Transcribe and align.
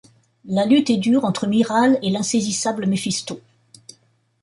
La 0.45 0.65
lutte 0.65 0.89
est 0.89 0.97
dure 0.97 1.25
entre 1.25 1.45
Miral 1.45 1.99
et 2.01 2.09
l'insaisissable 2.09 2.87
Méphisto. 2.87 3.39